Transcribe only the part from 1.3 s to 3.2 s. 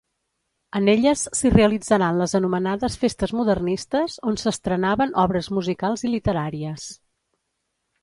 si realitzaran les anomenades